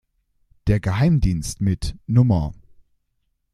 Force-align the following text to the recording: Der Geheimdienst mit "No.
Der 0.65 0.79
Geheimdienst 0.79 1.61
mit 1.61 1.93
"No. 2.07 2.55